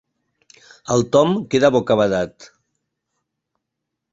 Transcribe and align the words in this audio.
El 0.95 1.03
Tom 1.17 1.35
queda 1.53 1.71
bocabadat. 1.75 2.51